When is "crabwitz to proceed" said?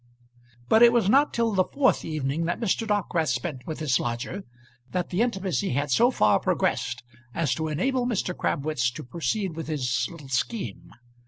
8.35-9.55